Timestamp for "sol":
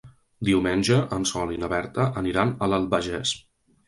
1.31-1.53